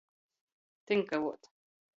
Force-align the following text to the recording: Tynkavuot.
Tynkavuot. 0.85 1.43